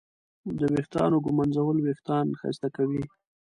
د 0.59 0.61
ویښتانو 0.73 1.17
ږمنځول 1.25 1.77
وېښتان 1.79 2.25
ښایسته 2.39 2.67
کوي. 2.77 3.03